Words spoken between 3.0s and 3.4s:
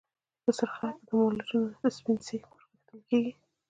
كېږي۔